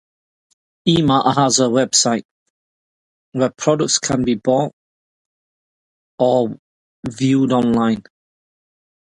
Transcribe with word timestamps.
E-mart 0.87 1.37
has 1.37 1.59
a 1.59 1.67
website, 1.67 2.23
where 3.33 3.51
products 3.51 3.99
can 3.99 4.23
be 4.25 4.33
bought 4.33 4.73
or 6.17 6.57
viewed 7.07 7.51
online. 7.51 8.01